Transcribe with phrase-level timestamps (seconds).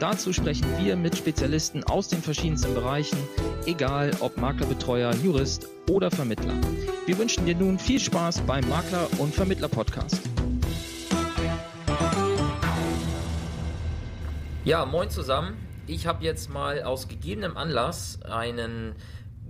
[0.00, 3.18] Dazu sprechen wir mit Spezialisten aus den verschiedensten Bereichen,
[3.66, 6.54] egal ob Maklerbetreuer, Jurist oder Vermittler.
[7.04, 10.22] Wir wünschen dir nun viel Spaß beim Makler- und Vermittler-Podcast.
[14.64, 15.58] Ja, moin zusammen.
[15.86, 18.94] Ich habe jetzt mal aus gegebenem Anlass einen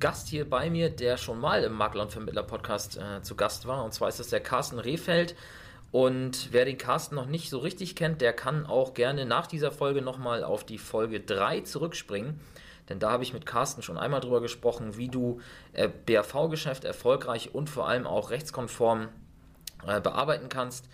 [0.01, 3.85] Gast hier bei mir, der schon mal im Makler- und Vermittler-Podcast äh, zu Gast war.
[3.85, 5.37] Und zwar ist das der Carsten Rehfeld.
[5.93, 9.73] Und wer den Carsten noch nicht so richtig kennt, der kann auch gerne nach dieser
[9.73, 12.41] Folge nochmal auf die Folge 3 zurückspringen.
[12.89, 15.41] Denn da habe ich mit Carsten schon einmal drüber gesprochen, wie du
[15.73, 19.09] äh, BAV-Geschäft erfolgreich und vor allem auch rechtskonform
[19.87, 20.87] äh, bearbeiten kannst.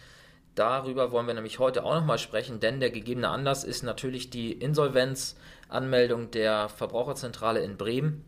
[0.55, 4.53] Darüber wollen wir nämlich heute auch nochmal sprechen, denn der gegebene Anlass ist natürlich die
[4.53, 8.25] Insolvenzanmeldung der Verbraucherzentrale in Bremen.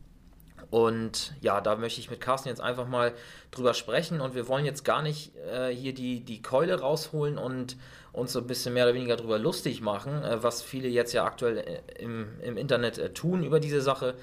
[0.70, 3.12] Und ja, da möchte ich mit Carsten jetzt einfach mal
[3.50, 7.76] drüber sprechen und wir wollen jetzt gar nicht äh, hier die, die Keule rausholen und
[8.12, 11.24] uns so ein bisschen mehr oder weniger drüber lustig machen, äh, was viele jetzt ja
[11.24, 14.14] aktuell äh, im, im Internet äh, tun über diese Sache.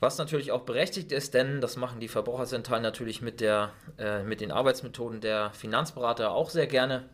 [0.00, 4.40] Was natürlich auch berechtigt ist, denn das machen die Verbraucherzentralen natürlich mit, der, äh, mit
[4.40, 7.08] den Arbeitsmethoden der Finanzberater auch sehr gerne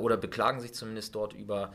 [0.00, 1.72] oder beklagen sich zumindest dort über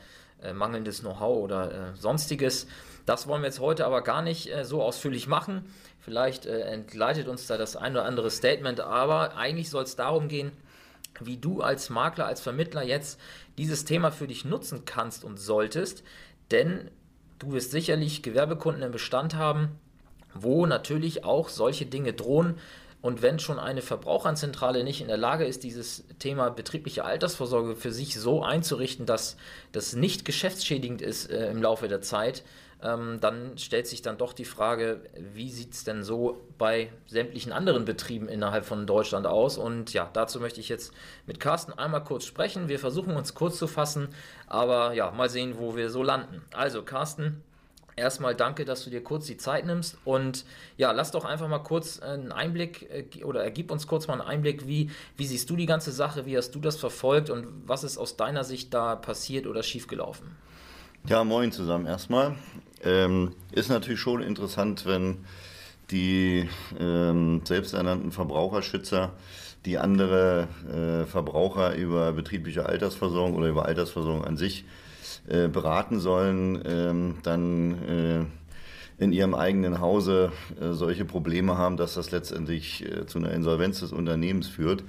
[0.54, 2.66] mangelndes Know-how oder sonstiges.
[3.06, 5.64] Das wollen wir jetzt heute aber gar nicht äh, so ausführlich machen.
[5.98, 10.28] Vielleicht äh, entgleitet uns da das ein oder andere Statement, aber eigentlich soll es darum
[10.28, 10.52] gehen,
[11.20, 13.20] wie du als Makler, als Vermittler jetzt
[13.58, 16.04] dieses Thema für dich nutzen kannst und solltest.
[16.50, 16.90] Denn
[17.40, 19.78] du wirst sicherlich Gewerbekunden im Bestand haben,
[20.32, 22.58] wo natürlich auch solche Dinge drohen,
[23.02, 27.92] und wenn schon eine Verbraucherzentrale nicht in der Lage ist, dieses Thema betriebliche Altersvorsorge für
[27.92, 29.36] sich so einzurichten, dass
[29.72, 32.44] das nicht geschäftsschädigend ist äh, im Laufe der Zeit,
[32.82, 35.00] ähm, dann stellt sich dann doch die Frage,
[35.34, 39.58] wie sieht es denn so bei sämtlichen anderen Betrieben innerhalb von Deutschland aus?
[39.58, 40.92] Und ja, dazu möchte ich jetzt
[41.26, 42.68] mit Carsten einmal kurz sprechen.
[42.68, 44.08] Wir versuchen uns kurz zu fassen,
[44.46, 46.42] aber ja, mal sehen, wo wir so landen.
[46.52, 47.42] Also, Carsten,
[48.00, 50.46] Erstmal danke, dass du dir kurz die Zeit nimmst und
[50.78, 54.22] ja, lass doch einfach mal kurz einen Einblick äh, oder ergib uns kurz mal einen
[54.22, 57.84] Einblick, wie, wie siehst du die ganze Sache, wie hast du das verfolgt und was
[57.84, 60.28] ist aus deiner Sicht da passiert oder schiefgelaufen?
[61.08, 62.36] Ja, moin zusammen erstmal.
[62.82, 65.18] Ähm, ist natürlich schon interessant, wenn
[65.90, 69.12] die ähm, selbsternannten Verbraucherschützer
[69.66, 74.89] die andere äh, Verbraucher über betriebliche Altersversorgung oder über Altersversorgung an sich äh,
[75.26, 78.24] beraten sollen, ähm, dann äh,
[79.00, 83.80] in ihrem eigenen Hause äh, solche Probleme haben, dass das letztendlich äh, zu einer Insolvenz
[83.80, 84.84] des Unternehmens führt.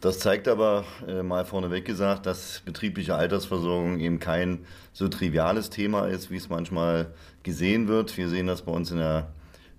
[0.00, 4.60] Das zeigt aber äh, mal vorneweg gesagt, dass betriebliche Altersversorgung eben kein
[4.92, 8.16] so triviales Thema ist, wie es manchmal gesehen wird.
[8.16, 9.28] Wir sehen das bei uns in der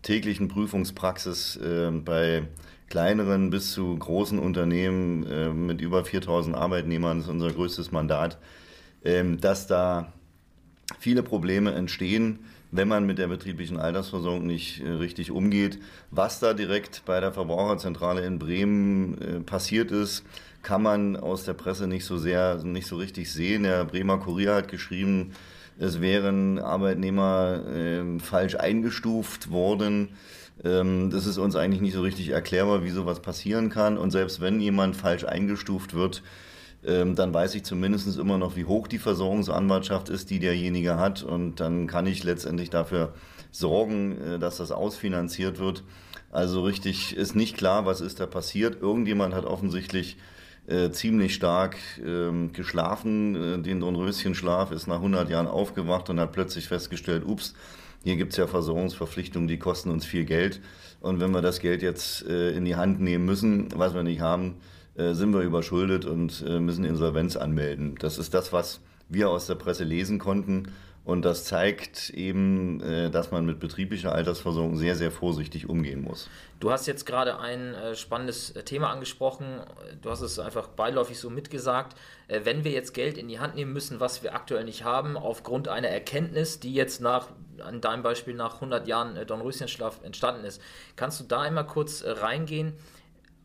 [0.01, 2.43] täglichen Prüfungspraxis äh, bei
[2.89, 7.19] kleineren bis zu großen Unternehmen äh, mit über 4000 Arbeitnehmern.
[7.19, 8.37] Ist unser größtes Mandat
[9.01, 10.11] dass da
[10.99, 12.39] viele Probleme entstehen,
[12.71, 15.79] wenn man mit der betrieblichen Altersversorgung nicht äh, richtig umgeht.
[16.11, 20.23] Was da direkt bei der Verbraucherzentrale in Bremen äh, passiert ist,
[20.61, 23.63] kann man aus der Presse nicht so sehr, nicht so richtig sehen.
[23.63, 25.31] Der Bremer Kurier hat geschrieben,
[25.79, 30.09] es wären Arbeitnehmer äh, falsch eingestuft worden.
[30.63, 33.97] Ähm, das ist uns eigentlich nicht so richtig erklärbar, wie sowas passieren kann.
[33.97, 36.21] Und selbst wenn jemand falsch eingestuft wird,
[36.85, 41.23] ähm, dann weiß ich zumindest immer noch, wie hoch die Versorgungsanwartschaft ist, die derjenige hat.
[41.23, 43.13] Und dann kann ich letztendlich dafür
[43.51, 45.83] sorgen, äh, dass das ausfinanziert wird.
[46.31, 48.81] Also richtig ist nicht klar, was ist da passiert.
[48.81, 50.17] Irgendjemand hat offensichtlich
[50.67, 53.35] äh, ziemlich stark ähm, geschlafen.
[53.35, 57.55] Äh, den Dornröschenschlaf ist nach 100 Jahren aufgewacht und hat plötzlich festgestellt, ups,
[58.03, 60.61] hier gibt's ja Versorgungsverpflichtungen, die kosten uns viel Geld.
[61.01, 64.21] Und wenn wir das Geld jetzt äh, in die Hand nehmen müssen, was wir nicht
[64.21, 64.55] haben,
[64.95, 67.95] äh, sind wir überschuldet und äh, müssen Insolvenz anmelden.
[67.99, 70.73] Das ist das, was wir aus der Presse lesen konnten.
[71.05, 76.29] Und das zeigt eben, äh, dass man mit betrieblicher Altersversorgung sehr, sehr vorsichtig umgehen muss.
[76.59, 79.61] Du hast jetzt gerade ein spannendes Thema angesprochen.
[80.01, 81.95] Du hast es einfach beiläufig so mitgesagt.
[82.27, 85.69] Wenn wir jetzt Geld in die Hand nehmen müssen, was wir aktuell nicht haben, aufgrund
[85.69, 87.29] einer Erkenntnis, die jetzt nach,
[87.63, 90.61] an deinem Beispiel nach 100 Jahren Dornröschenschlaf entstanden ist,
[90.97, 92.73] kannst du da einmal kurz reingehen?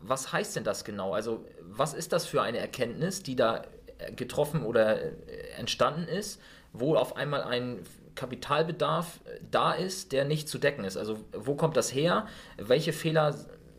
[0.06, 1.14] Was heißt denn das genau?
[1.14, 3.62] Also was ist das für eine Erkenntnis, die da
[3.98, 5.12] äh, getroffen oder äh,
[5.58, 6.40] entstanden ist,
[6.72, 7.80] wo auf einmal ein
[8.14, 10.96] Kapitalbedarf äh, da ist, der nicht zu decken ist?
[10.96, 12.26] Also wo kommt das her?
[12.58, 13.34] Welche Fehler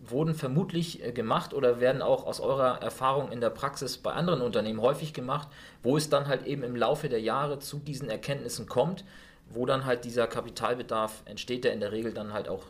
[0.08, 4.80] wurden vermutlich gemacht oder werden auch aus eurer Erfahrung in der Praxis bei anderen Unternehmen
[4.80, 5.48] häufig gemacht,
[5.82, 9.04] wo es dann halt eben im Laufe der Jahre zu diesen Erkenntnissen kommt,
[9.50, 12.66] wo dann halt dieser Kapitalbedarf entsteht, der in der Regel dann halt auch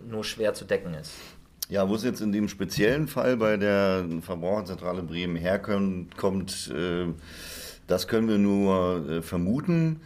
[0.00, 1.12] nur schwer zu decken ist.
[1.70, 7.06] Ja, wo es jetzt in dem speziellen Fall bei der Verbraucherzentrale Bremen herkommt, äh,
[7.86, 10.00] das können wir nur äh, vermuten.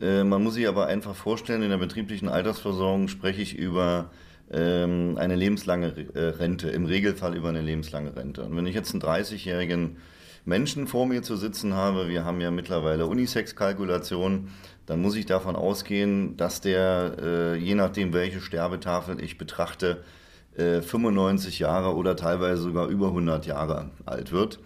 [0.00, 4.12] Äh, man muss sich aber einfach vorstellen, in der betrieblichen Altersversorgung spreche ich über
[4.52, 8.44] ähm, eine lebenslange Rente, im Regelfall über eine lebenslange Rente.
[8.44, 9.96] Und wenn ich jetzt einen 30-jährigen
[10.44, 14.52] Menschen vor mir zu sitzen habe, wir haben ja mittlerweile Unisex-Kalkulationen,
[14.86, 20.02] dann muss ich davon ausgehen, dass der, je nachdem welche Sterbetafel ich betrachte,
[20.58, 24.58] 95 Jahre oder teilweise sogar über 100 Jahre alt wird.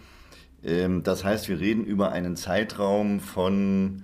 [0.63, 4.03] Ähm, das heißt, wir reden über einen Zeitraum von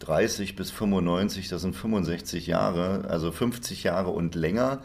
[0.00, 4.80] 30 bis 95, das sind 65 Jahre, also 50 Jahre und länger.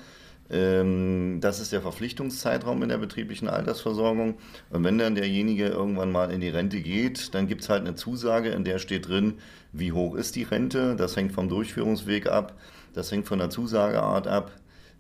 [0.50, 4.36] Ähm, das ist der Verpflichtungszeitraum in der betrieblichen Altersversorgung.
[4.70, 7.96] Und wenn dann derjenige irgendwann mal in die Rente geht, dann gibt es halt eine
[7.96, 9.36] Zusage, in der steht drin,
[9.72, 10.96] wie hoch ist die Rente.
[10.96, 12.54] Das hängt vom Durchführungsweg ab,
[12.94, 14.52] das hängt von der Zusageart ab.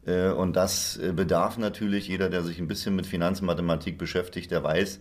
[0.05, 4.63] Äh, und das äh, bedarf natürlich, jeder, der sich ein bisschen mit Finanzmathematik beschäftigt, der
[4.63, 4.99] weiß,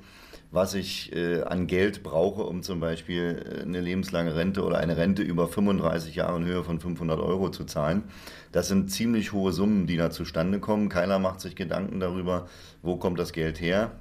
[0.50, 5.22] was ich äh, an Geld brauche, um zum Beispiel eine lebenslange Rente oder eine Rente
[5.22, 8.04] über 35 Jahre in Höhe von 500 Euro zu zahlen.
[8.52, 10.88] Das sind ziemlich hohe Summen, die da zustande kommen.
[10.88, 12.46] Keiner macht sich Gedanken darüber,
[12.82, 13.92] wo kommt das Geld her.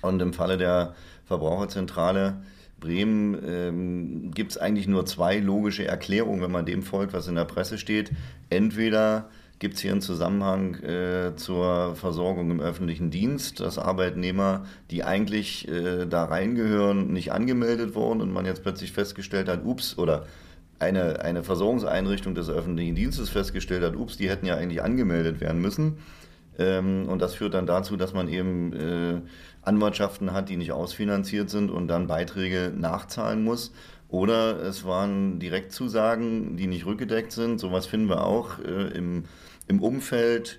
[0.00, 0.94] Und im Falle der
[1.26, 2.40] Verbraucherzentrale
[2.80, 7.34] Bremen ähm, gibt es eigentlich nur zwei logische Erklärungen, wenn man dem folgt, was in
[7.34, 8.10] der Presse steht.
[8.48, 9.28] Entweder
[9.60, 15.68] gibt es hier einen Zusammenhang äh, zur Versorgung im öffentlichen Dienst, dass Arbeitnehmer, die eigentlich
[15.68, 20.26] äh, da reingehören, nicht angemeldet wurden und man jetzt plötzlich festgestellt hat, ups, oder
[20.78, 25.60] eine, eine Versorgungseinrichtung des öffentlichen Dienstes festgestellt hat, ups, die hätten ja eigentlich angemeldet werden
[25.60, 25.98] müssen.
[26.58, 29.20] Ähm, und das führt dann dazu, dass man eben äh,
[29.60, 33.72] Anwartschaften hat, die nicht ausfinanziert sind und dann Beiträge nachzahlen muss.
[34.08, 37.60] Oder es waren Direktzusagen, die nicht rückgedeckt sind.
[37.60, 39.24] Sowas finden wir auch äh, im
[39.70, 40.58] im Umfeld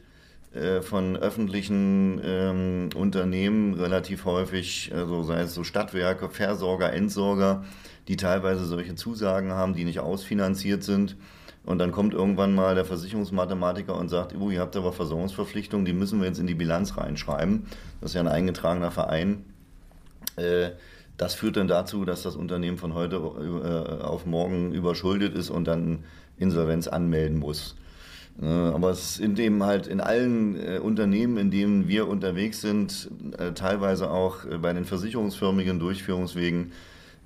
[0.53, 7.63] äh, von öffentlichen ähm, Unternehmen relativ häufig, also sei es so Stadtwerke, Versorger, Entsorger,
[8.07, 11.17] die teilweise solche Zusagen haben, die nicht ausfinanziert sind.
[11.63, 15.93] Und dann kommt irgendwann mal der Versicherungsmathematiker und sagt, oh, ihr habt aber Versorgungsverpflichtungen, die
[15.93, 17.67] müssen wir jetzt in die Bilanz reinschreiben.
[17.99, 19.43] Das ist ja ein eingetragener Verein.
[20.37, 20.71] Äh,
[21.17, 25.65] das führt dann dazu, dass das Unternehmen von heute äh, auf morgen überschuldet ist und
[25.65, 26.05] dann
[26.37, 27.75] Insolvenz anmelden muss.
[28.39, 33.51] Aber es sind eben halt in allen äh, Unternehmen, in denen wir unterwegs sind, äh,
[33.51, 36.71] teilweise auch äh, bei den versicherungsförmigen Durchführungswegen,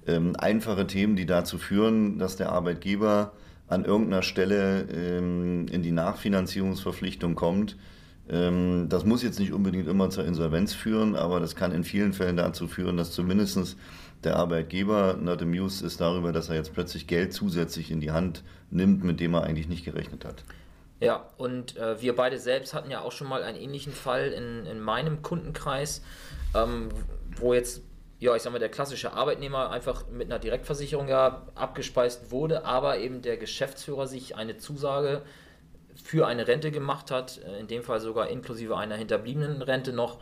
[0.07, 3.31] ähm, einfache Themen, die dazu führen, dass der Arbeitgeber
[3.67, 7.77] an irgendeiner Stelle ähm, in die Nachfinanzierungsverpflichtung kommt.
[8.29, 12.13] Ähm, das muss jetzt nicht unbedingt immer zur Insolvenz führen, aber das kann in vielen
[12.13, 13.77] Fällen dazu führen, dass zumindest
[14.23, 18.43] der Arbeitgeber not amused ist darüber, dass er jetzt plötzlich Geld zusätzlich in die Hand
[18.71, 20.43] nimmt, mit dem er eigentlich nicht gerechnet hat.
[20.99, 24.65] Ja, und äh, wir beide selbst hatten ja auch schon mal einen ähnlichen Fall in,
[24.65, 26.01] in meinem Kundenkreis,
[26.55, 26.89] ähm,
[27.37, 27.81] wo jetzt,
[28.19, 32.99] ja, ich sag mal, der klassische Arbeitnehmer einfach mit einer Direktversicherung ja abgespeist wurde, aber
[32.99, 35.23] eben der Geschäftsführer sich eine Zusage
[36.01, 40.19] für eine Rente gemacht hat, äh, in dem Fall sogar inklusive einer hinterbliebenen Rente noch.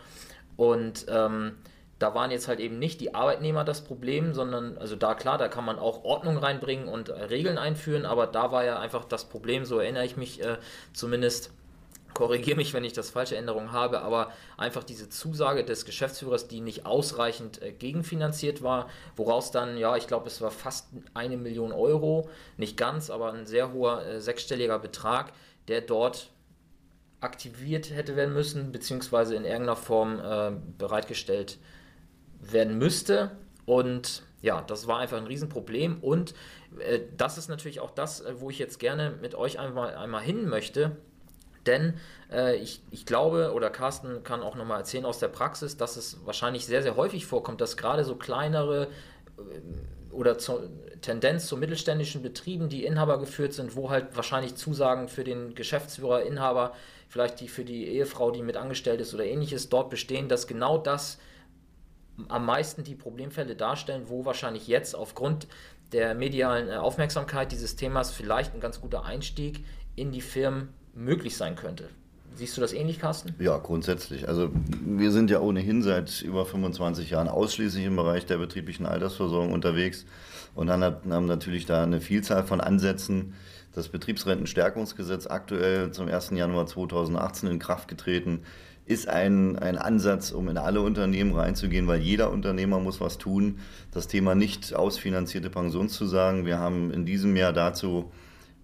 [0.55, 1.57] Und ähm,
[1.99, 5.47] da waren jetzt halt eben nicht die Arbeitnehmer das Problem, sondern, also da klar, da
[5.47, 9.25] kann man auch Ordnung reinbringen und äh, Regeln einführen, aber da war ja einfach das
[9.25, 10.57] Problem, so erinnere ich mich äh,
[10.93, 11.51] zumindest,
[12.13, 16.61] korrigiere mich, wenn ich das falsche Änderung habe, aber einfach diese Zusage des Geschäftsführers, die
[16.61, 21.71] nicht ausreichend äh, gegenfinanziert war, woraus dann, ja, ich glaube, es war fast eine Million
[21.71, 25.31] Euro, nicht ganz, aber ein sehr hoher äh, sechsstelliger Betrag,
[25.67, 26.29] der dort
[27.21, 31.57] aktiviert hätte werden müssen, beziehungsweise in irgendeiner Form äh, bereitgestellt
[32.51, 33.31] werden müsste.
[33.65, 35.99] Und ja, das war einfach ein Riesenproblem.
[36.01, 36.33] Und
[36.79, 40.21] äh, das ist natürlich auch das, äh, wo ich jetzt gerne mit euch einmal, einmal
[40.21, 40.97] hin möchte.
[41.65, 41.93] Denn
[42.31, 46.25] äh, ich, ich glaube, oder Carsten kann auch nochmal erzählen aus der Praxis, dass es
[46.25, 48.87] wahrscheinlich sehr, sehr häufig vorkommt, dass gerade so kleinere
[49.37, 50.69] äh, oder zu,
[51.01, 56.23] Tendenz zu mittelständischen Betrieben, die Inhaber geführt sind, wo halt wahrscheinlich Zusagen für den Geschäftsführer,
[56.23, 56.73] Inhaber,
[57.09, 60.77] vielleicht die für die Ehefrau, die mit angestellt ist oder ähnliches, dort bestehen, dass genau
[60.77, 61.17] das
[62.27, 65.47] am meisten die Problemfälle darstellen, wo wahrscheinlich jetzt aufgrund
[65.91, 69.63] der medialen äh, Aufmerksamkeit dieses Themas vielleicht ein ganz guter Einstieg
[69.95, 71.89] in die Firmen möglich sein könnte.
[72.35, 73.35] Siehst du das ähnlich, Carsten?
[73.37, 74.27] Ja, grundsätzlich.
[74.27, 74.49] Also
[74.83, 80.05] wir sind ja ohnehin seit über 25 Jahren ausschließlich im Bereich der betrieblichen Altersversorgung unterwegs
[80.55, 83.35] und haben natürlich da eine Vielzahl von Ansätzen.
[83.75, 86.31] Das Betriebsrentenstärkungsgesetz aktuell zum 1.
[86.31, 88.43] Januar 2018 in Kraft getreten
[88.85, 93.59] ist ein, ein Ansatz, um in alle Unternehmen reinzugehen, weil jeder Unternehmer muss was tun.
[93.91, 96.45] Das Thema nicht ausfinanzierte Pensionszusagen.
[96.45, 98.11] Wir haben in diesem Jahr dazu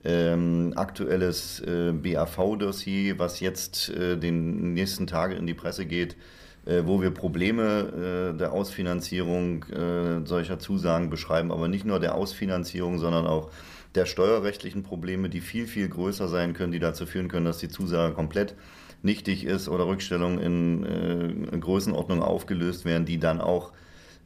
[0.03, 6.15] ähm, aktuelles äh, BAV-Dossier, was jetzt äh, den nächsten Tage in die Presse geht,
[6.65, 12.15] äh, wo wir Probleme äh, der Ausfinanzierung äh, solcher Zusagen beschreiben, aber nicht nur der
[12.15, 13.51] Ausfinanzierung, sondern auch
[13.95, 17.69] der steuerrechtlichen Probleme, die viel, viel größer sein können, die dazu führen können, dass die
[17.69, 18.55] Zusage komplett
[19.01, 23.71] nichtig ist oder Rückstellungen in, äh, Größenordnung aufgelöst werden, die dann auch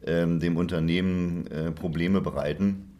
[0.06, 2.92] ähm, dem Unternehmen äh, Probleme bereiten.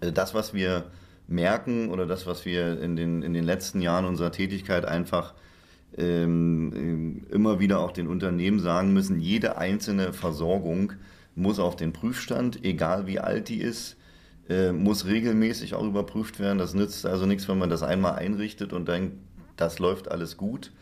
[0.00, 0.84] Äh, das, was wir
[1.28, 5.34] merken oder das, was wir in den, in den letzten Jahren unserer Tätigkeit einfach
[5.96, 10.94] ähm, immer wieder auch den Unternehmen sagen müssen, jede einzelne Versorgung
[11.34, 13.96] muss auf den Prüfstand, egal wie alt die ist,
[14.48, 16.58] äh, muss regelmäßig auch überprüft werden.
[16.58, 19.16] Das nützt also nichts, wenn man das einmal einrichtet und denkt,
[19.56, 20.72] das läuft alles gut.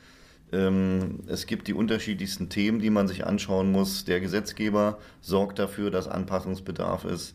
[0.53, 4.05] Ähm, es gibt die unterschiedlichsten Themen, die man sich anschauen muss.
[4.05, 7.35] Der Gesetzgeber sorgt dafür, dass Anpassungsbedarf ist.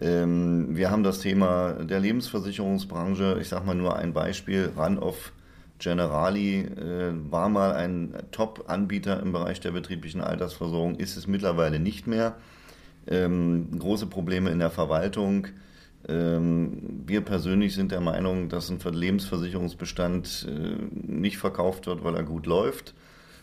[0.00, 3.38] Ähm, wir haben das Thema der Lebensversicherungsbranche.
[3.40, 4.72] Ich sage mal nur ein Beispiel.
[4.76, 5.32] Run-off
[5.78, 12.06] Generali äh, war mal ein Top-Anbieter im Bereich der betrieblichen Altersversorgung, ist es mittlerweile nicht
[12.06, 12.36] mehr.
[13.06, 15.48] Ähm, große Probleme in der Verwaltung.
[16.08, 22.22] Ähm, wir persönlich sind der Meinung, dass ein Lebensversicherungsbestand äh, nicht verkauft wird, weil er
[22.22, 22.94] gut läuft,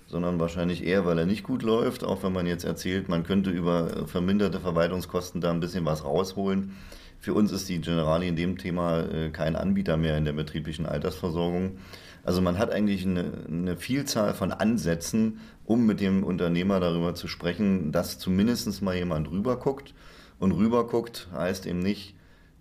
[0.08, 2.04] sondern wahrscheinlich eher, weil er nicht gut läuft.
[2.04, 6.72] Auch wenn man jetzt erzählt, man könnte über verminderte Verwaltungskosten da ein bisschen was rausholen.
[7.20, 10.86] Für uns ist die Generali in dem Thema äh, kein Anbieter mehr in der betrieblichen
[10.86, 11.78] Altersversorgung.
[12.24, 17.28] Also man hat eigentlich eine, eine, Vielzahl von Ansätzen, um mit dem Unternehmer darüber zu
[17.28, 19.94] sprechen, dass zumindest mal jemand rüberguckt.
[20.38, 22.17] Und rüberguckt heißt eben nicht,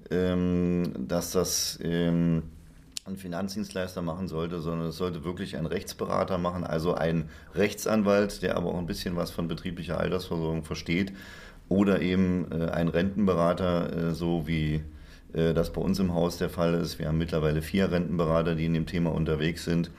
[0.09, 2.43] dass das ähm,
[3.07, 8.57] ein Finanzdienstleister machen sollte, sondern es sollte wirklich ein Rechtsberater machen, also ein Rechtsanwalt, der
[8.57, 11.13] aber auch ein bisschen was von betrieblicher Altersversorgung versteht,
[11.69, 14.83] oder eben äh, ein Rentenberater, äh, so wie
[15.33, 16.99] äh, das bei uns im Haus der Fall ist.
[16.99, 19.91] Wir haben mittlerweile vier Rentenberater, die in dem Thema unterwegs sind.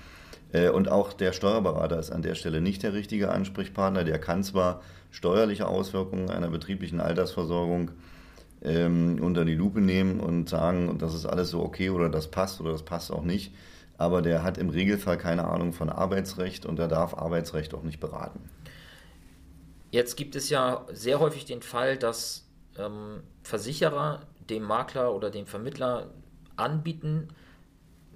[0.73, 4.05] Und auch der Steuerberater ist an der Stelle nicht der richtige Ansprechpartner.
[4.05, 7.91] Der kann zwar steuerliche Auswirkungen einer betrieblichen Altersversorgung
[8.63, 12.59] ähm, unter die Lupe nehmen und sagen, das ist alles so okay oder das passt
[12.59, 13.53] oder das passt auch nicht.
[13.97, 17.99] Aber der hat im Regelfall keine Ahnung von Arbeitsrecht und er darf Arbeitsrecht auch nicht
[17.99, 18.39] beraten.
[19.91, 22.47] Jetzt gibt es ja sehr häufig den Fall, dass
[22.77, 26.11] ähm, Versicherer dem Makler oder dem Vermittler
[26.55, 27.29] anbieten,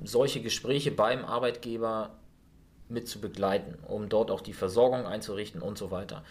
[0.03, 2.11] solche Gespräche beim Arbeitgeber
[2.89, 6.23] mit zu begleiten, um dort auch die Versorgung einzurichten und so weiter.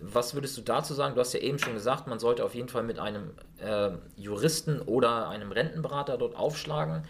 [0.00, 1.14] Was würdest du dazu sagen?
[1.14, 4.80] Du hast ja eben schon gesagt, man sollte auf jeden Fall mit einem äh, Juristen
[4.80, 7.04] oder einem Rentenberater dort aufschlagen.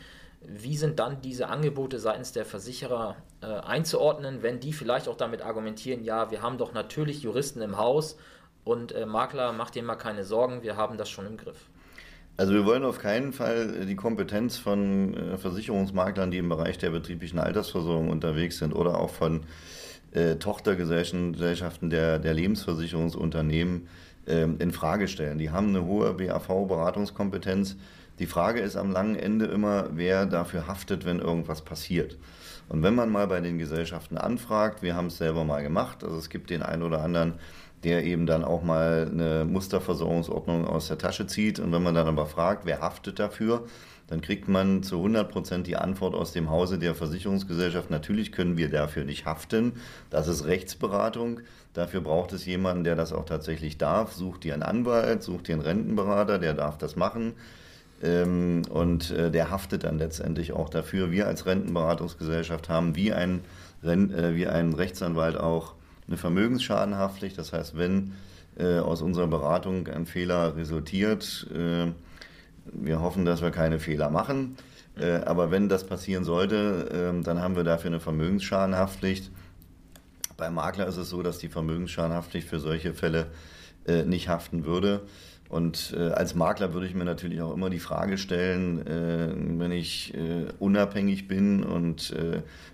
[0.46, 5.42] Wie sind dann diese Angebote seitens der Versicherer äh, einzuordnen, wenn die vielleicht auch damit
[5.42, 8.16] argumentieren, ja, wir haben doch natürlich Juristen im Haus
[8.62, 11.68] und äh, Makler, macht dir mal keine Sorgen, wir haben das schon im Griff.
[12.36, 16.90] Also wir wollen auf keinen Fall die Kompetenz von äh, Versicherungsmaklern, die im Bereich der
[16.90, 19.44] betrieblichen Altersversorgung unterwegs sind oder auch von
[20.14, 23.88] äh, Tochtergesellschaften der, der Lebensversicherungsunternehmen
[24.26, 25.38] ähm, in Frage stellen.
[25.38, 27.76] Die haben eine hohe BAV-Beratungskompetenz.
[28.18, 32.16] Die Frage ist am langen Ende immer, wer dafür haftet, wenn irgendwas passiert.
[32.68, 36.16] Und wenn man mal bei den Gesellschaften anfragt, wir haben es selber mal gemacht, also
[36.16, 37.34] es gibt den einen oder anderen,
[37.84, 41.60] der eben dann auch mal eine Musterversorgungsordnung aus der Tasche zieht.
[41.60, 43.64] Und wenn man dann aber fragt, wer haftet dafür,
[44.06, 48.56] dann kriegt man zu 100 Prozent die Antwort aus dem Hause der Versicherungsgesellschaft, natürlich können
[48.56, 49.72] wir dafür nicht haften.
[50.10, 51.40] Das ist Rechtsberatung.
[51.72, 54.12] Dafür braucht es jemanden, der das auch tatsächlich darf.
[54.12, 57.32] Sucht dir einen Anwalt, sucht dir einen Rentenberater, der darf das machen.
[58.02, 61.10] Ähm, und äh, der haftet dann letztendlich auch dafür.
[61.10, 63.40] Wir als Rentenberatungsgesellschaft haben wie ein,
[63.82, 65.74] äh, wie ein Rechtsanwalt auch
[66.06, 67.38] eine Vermögensschadenhaftpflicht.
[67.38, 68.12] Das heißt, wenn
[68.56, 71.46] äh, aus unserer Beratung ein Fehler resultiert,
[72.72, 74.56] wir hoffen, dass wir keine Fehler machen.
[74.96, 79.30] Äh, aber wenn das passieren sollte, äh, dann haben wir dafür eine Vermögensschadenhaftpflicht.
[80.36, 83.26] Beim Makler ist es so, dass die Vermögensschadenhaftpflicht für solche Fälle
[83.86, 85.02] äh, nicht haften würde.
[85.54, 89.70] Und äh, als Makler würde ich mir natürlich auch immer die Frage stellen, äh, wenn
[89.70, 92.14] ich äh, unabhängig bin und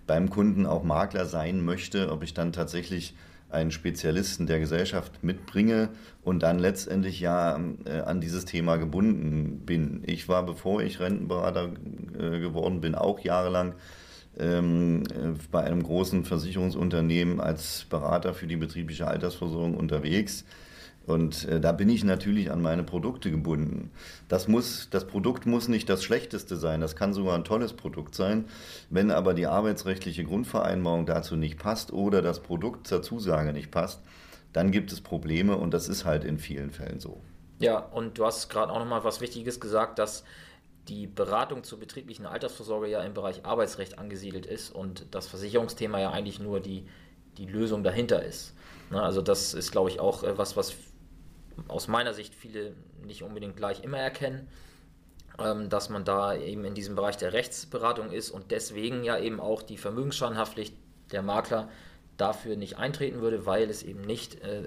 [0.07, 3.15] beim Kunden auch Makler sein möchte, ob ich dann tatsächlich
[3.51, 5.91] einen Spezialisten der Gesellschaft mitbringe
[6.23, 10.03] und dann letztendlich ja äh, an dieses Thema gebunden bin.
[10.07, 11.71] Ich war, bevor ich Rentenberater
[12.19, 13.75] äh, geworden bin, auch jahrelang
[14.39, 20.45] ähm, äh, bei einem großen Versicherungsunternehmen als Berater für die betriebliche Altersversorgung unterwegs.
[21.11, 23.90] Und äh, da bin ich natürlich an meine Produkte gebunden.
[24.29, 28.14] Das, muss, das Produkt muss nicht das schlechteste sein, das kann sogar ein tolles Produkt
[28.14, 28.47] sein.
[28.88, 34.00] Wenn aber die arbeitsrechtliche Grundvereinbarung dazu nicht passt oder das Produkt zur Zusage nicht passt,
[34.52, 37.21] dann gibt es Probleme und das ist halt in vielen Fällen so.
[37.59, 40.25] Ja, und du hast gerade auch nochmal was Wichtiges gesagt, dass
[40.88, 46.11] die Beratung zur betrieblichen Altersvorsorge ja im Bereich Arbeitsrecht angesiedelt ist und das Versicherungsthema ja
[46.11, 46.87] eigentlich nur die,
[47.37, 48.55] die Lösung dahinter ist.
[48.90, 50.75] Na, also das ist, glaube ich, auch äh, was, was
[51.69, 52.75] aus meiner Sicht viele
[53.05, 54.49] nicht unbedingt gleich immer erkennen,
[55.38, 59.40] ähm, dass man da eben in diesem Bereich der Rechtsberatung ist und deswegen ja eben
[59.40, 60.75] auch die Vermögensschadenhaftpflicht
[61.12, 61.69] der Makler
[62.17, 64.67] dafür nicht eintreten würde, weil es eben nicht äh,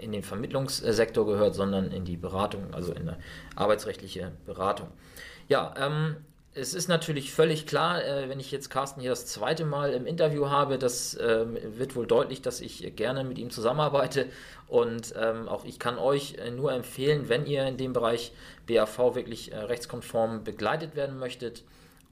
[0.00, 3.18] in den Vermittlungssektor gehört, sondern in die Beratung, also in eine
[3.54, 4.88] arbeitsrechtliche Beratung.
[5.48, 6.16] Ja, ähm,
[6.54, 10.06] es ist natürlich völlig klar, äh, wenn ich jetzt Carsten hier das zweite Mal im
[10.06, 11.46] Interview habe, das äh,
[11.78, 14.26] wird wohl deutlich, dass ich gerne mit ihm zusammenarbeite.
[14.68, 18.32] Und ähm, auch ich kann euch äh, nur empfehlen, wenn ihr in dem Bereich
[18.66, 21.62] BAV wirklich äh, rechtskonform begleitet werden möchtet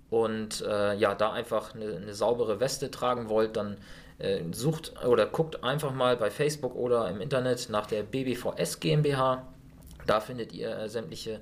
[0.09, 3.77] und äh, ja, da einfach eine, eine, saubere Weste tragen wollt, dann
[4.19, 9.47] äh, sucht oder guckt einfach mal bei Facebook oder im Internet nach der BBVS GmbH.
[10.07, 11.41] Da findet ihr sämtliche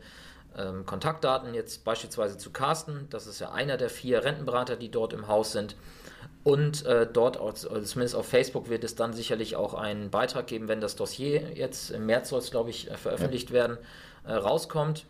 [0.58, 5.12] ähm, Kontaktdaten, jetzt beispielsweise zu Carsten, das ist ja einer der vier Rentenberater, die dort
[5.12, 5.76] im Haus sind.
[6.44, 10.68] Und äh, dort, also zumindest auf Facebook, wird es dann sicherlich auch einen Beitrag geben,
[10.68, 13.54] wenn das Dossier jetzt im März soll es, glaube ich, äh, veröffentlicht ja.
[13.54, 13.78] werden,
[14.24, 15.04] äh, rauskommt.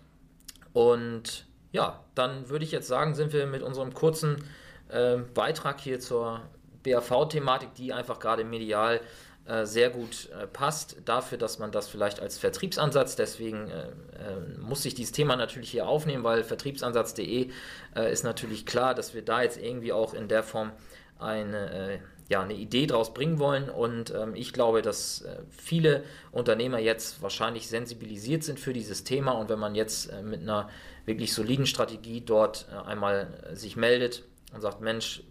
[0.72, 4.44] Und ja, dann würde ich jetzt sagen, sind wir mit unserem kurzen
[4.88, 6.40] äh, Beitrag hier zur
[6.82, 9.00] BAV-Thematik, die einfach gerade medial
[9.48, 14.58] äh, sehr gut äh, passt dafür, dass man das vielleicht als Vertriebsansatz, deswegen äh, äh
[14.60, 17.48] muss ich dieses Thema natürlich hier aufnehmen, weil vertriebsansatz.de
[17.96, 20.72] äh, ist natürlich klar, dass wir da jetzt irgendwie auch in der Form
[21.18, 23.70] eine, ja, eine Idee draus bringen wollen.
[23.70, 29.32] Und ähm, ich glaube, dass viele Unternehmer jetzt wahrscheinlich sensibilisiert sind für dieses Thema.
[29.32, 30.68] Und wenn man jetzt mit einer
[31.06, 34.22] wirklich soliden Strategie dort einmal sich meldet
[34.54, 35.24] und sagt, Mensch,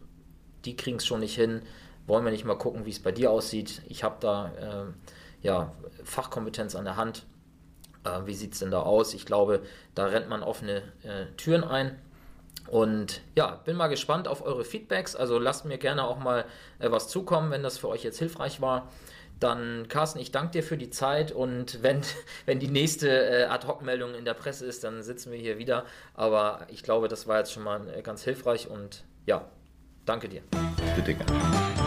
[0.65, 1.61] die kriegen es schon nicht hin,
[2.07, 3.81] wollen wir nicht mal gucken, wie es bei dir aussieht?
[3.87, 7.25] Ich habe da äh, ja, Fachkompetenz an der Hand.
[8.03, 9.13] Äh, wie sieht es denn da aus?
[9.13, 9.61] Ich glaube,
[9.93, 11.99] da rennt man offene äh, Türen ein.
[12.67, 15.15] Und ja, bin mal gespannt auf eure Feedbacks.
[15.15, 16.45] Also lasst mir gerne auch mal
[16.79, 18.89] äh, was zukommen, wenn das für euch jetzt hilfreich war.
[19.39, 22.01] Dann, Carsten, ich danke dir für die Zeit und wenn,
[22.45, 25.85] wenn die nächste äh, Ad-Hoc-Meldung in der Presse ist, dann sitzen wir hier wieder.
[26.13, 29.45] Aber ich glaube, das war jetzt schon mal äh, ganz hilfreich und ja,
[30.05, 30.41] danke dir.
[30.95, 31.86] Bitte gerne.